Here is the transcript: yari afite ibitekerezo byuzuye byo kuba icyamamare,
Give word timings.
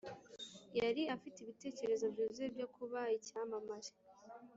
yari 0.79 1.01
afite 1.15 1.37
ibitekerezo 1.41 2.05
byuzuye 2.13 2.47
byo 2.55 2.67
kuba 2.75 2.99
icyamamare, 3.17 3.91